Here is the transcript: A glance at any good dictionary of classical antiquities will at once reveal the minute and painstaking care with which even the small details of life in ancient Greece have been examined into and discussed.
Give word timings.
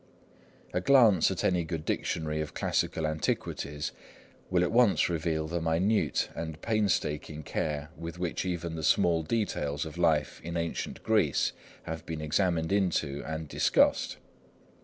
A 0.73 0.81
glance 0.81 1.29
at 1.29 1.43
any 1.43 1.63
good 1.63 1.85
dictionary 1.85 2.41
of 2.41 2.55
classical 2.55 3.05
antiquities 3.05 3.91
will 4.49 4.63
at 4.63 4.71
once 4.71 5.09
reveal 5.09 5.47
the 5.47 5.61
minute 5.61 6.27
and 6.33 6.59
painstaking 6.59 7.43
care 7.43 7.89
with 7.95 8.17
which 8.17 8.43
even 8.43 8.73
the 8.73 8.81
small 8.81 9.21
details 9.21 9.85
of 9.85 9.99
life 9.99 10.41
in 10.43 10.57
ancient 10.57 11.03
Greece 11.03 11.53
have 11.83 12.03
been 12.07 12.19
examined 12.19 12.71
into 12.71 13.21
and 13.27 13.47
discussed. 13.47 14.17